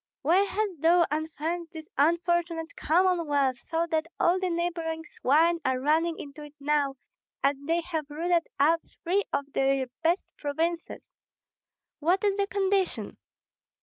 why 0.23 0.37
hast 0.39 0.71
thou 0.81 1.05
unfenced 1.11 1.73
this 1.73 1.87
unfortunate 1.95 2.75
Commonwealth, 2.75 3.59
so 3.59 3.85
that 3.91 4.07
all 4.19 4.39
the 4.39 4.49
neighboring 4.49 5.05
swine 5.05 5.59
are 5.63 5.79
running 5.79 6.17
into 6.17 6.41
it 6.43 6.55
now, 6.59 6.95
and 7.43 7.69
they 7.69 7.81
have 7.81 8.09
rooted 8.09 8.47
up 8.59 8.81
three 9.03 9.21
of 9.31 9.45
the 9.53 9.87
best 10.01 10.25
provinces? 10.39 11.03
What 11.99 12.23
is 12.23 12.35
the 12.35 12.47
condition? 12.47 13.17